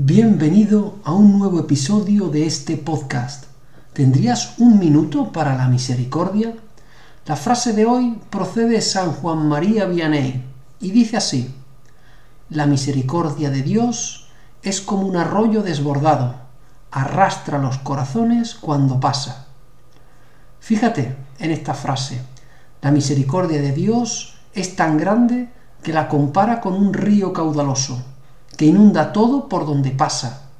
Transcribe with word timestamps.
Bienvenido 0.00 1.00
a 1.02 1.10
un 1.10 1.40
nuevo 1.40 1.58
episodio 1.58 2.28
de 2.28 2.46
este 2.46 2.76
podcast. 2.76 3.46
¿Tendrías 3.92 4.56
un 4.58 4.78
minuto 4.78 5.32
para 5.32 5.56
la 5.56 5.66
misericordia? 5.66 6.54
La 7.26 7.34
frase 7.34 7.72
de 7.72 7.84
hoy 7.84 8.16
procede 8.30 8.68
de 8.68 8.80
San 8.80 9.10
Juan 9.10 9.48
María 9.48 9.86
Vianney 9.86 10.44
y 10.78 10.92
dice 10.92 11.16
así: 11.16 11.52
La 12.48 12.66
misericordia 12.66 13.50
de 13.50 13.62
Dios 13.62 14.28
es 14.62 14.80
como 14.80 15.04
un 15.04 15.16
arroyo 15.16 15.64
desbordado, 15.64 16.36
arrastra 16.92 17.58
los 17.58 17.78
corazones 17.78 18.54
cuando 18.54 19.00
pasa. 19.00 19.48
Fíjate 20.60 21.16
en 21.40 21.50
esta 21.50 21.74
frase. 21.74 22.20
La 22.82 22.92
misericordia 22.92 23.60
de 23.60 23.72
Dios 23.72 24.38
es 24.52 24.76
tan 24.76 24.96
grande 24.96 25.48
que 25.82 25.92
la 25.92 26.06
compara 26.06 26.60
con 26.60 26.74
un 26.74 26.94
río 26.94 27.32
caudaloso 27.32 28.00
que 28.58 28.66
inunda 28.66 29.12
todo 29.12 29.48
por 29.48 29.64
donde 29.64 29.92
pasa. 29.92 30.50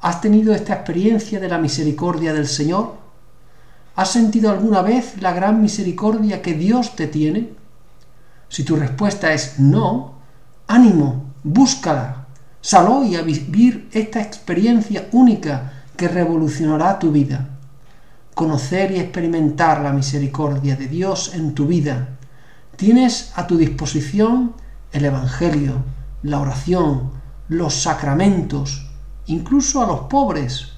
¿Has 0.00 0.22
tenido 0.22 0.54
esta 0.54 0.72
experiencia 0.72 1.38
de 1.38 1.48
la 1.48 1.58
misericordia 1.58 2.32
del 2.32 2.48
Señor? 2.48 2.94
¿Has 3.94 4.10
sentido 4.10 4.50
alguna 4.50 4.80
vez 4.80 5.20
la 5.20 5.34
gran 5.34 5.60
misericordia 5.60 6.40
que 6.40 6.54
Dios 6.54 6.96
te 6.96 7.08
tiene? 7.08 7.50
Si 8.48 8.64
tu 8.64 8.74
respuesta 8.74 9.34
es 9.34 9.58
no, 9.58 10.14
ánimo, 10.66 11.34
búscala. 11.44 12.26
Sal 12.62 12.88
hoy 12.88 13.16
a 13.16 13.22
vivir 13.22 13.90
esta 13.92 14.22
experiencia 14.22 15.08
única 15.12 15.84
que 15.98 16.08
revolucionará 16.08 16.98
tu 16.98 17.12
vida. 17.12 17.50
Conocer 18.34 18.92
y 18.92 18.98
experimentar 18.98 19.82
la 19.82 19.92
misericordia 19.92 20.74
de 20.74 20.86
Dios 20.86 21.34
en 21.34 21.52
tu 21.52 21.66
vida. 21.66 22.16
Tienes 22.76 23.32
a 23.36 23.46
tu 23.46 23.58
disposición 23.58 24.54
el 24.92 25.04
Evangelio, 25.04 25.99
la 26.22 26.40
oración, 26.40 27.10
los 27.48 27.74
sacramentos, 27.74 28.86
incluso 29.26 29.82
a 29.82 29.86
los 29.86 30.00
pobres. 30.00 30.72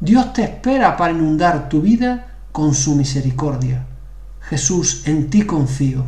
Dios 0.00 0.32
te 0.32 0.42
espera 0.42 0.96
para 0.96 1.12
inundar 1.12 1.68
tu 1.68 1.80
vida 1.80 2.38
con 2.52 2.74
su 2.74 2.94
misericordia. 2.94 3.86
Jesús, 4.40 5.06
en 5.06 5.30
ti 5.30 5.42
confío. 5.42 6.04